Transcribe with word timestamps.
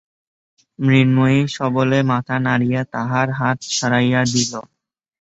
মৃন্ময়ী 0.79 1.39
সবলে 1.57 1.99
মাথা 2.11 2.35
নাড়িয়া 2.45 2.81
তাহার 2.93 3.27
হাত 3.39 3.57
সরাইয়া 3.71 4.21
দিল। 4.33 4.53